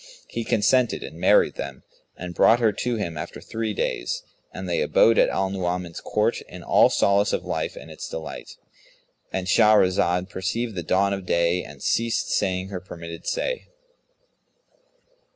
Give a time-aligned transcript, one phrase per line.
[0.27, 1.83] He consented and married them
[2.17, 6.41] and brought her to him after three days; and they abode at Al Nu'uman's court,
[6.49, 11.83] in all solace of life and its delight—And Shahrazad perceived the dawn of day and
[11.83, 13.67] ceased saying her permitted say.